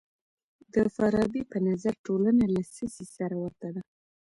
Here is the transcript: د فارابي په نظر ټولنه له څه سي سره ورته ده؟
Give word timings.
د 0.73 0.75
فارابي 0.95 1.41
په 1.51 1.57
نظر 1.67 1.93
ټولنه 2.05 2.45
له 2.55 2.61
څه 2.75 2.85
سي 2.95 3.05
سره 3.17 3.35
ورته 3.43 3.67
ده؟ 3.75 3.81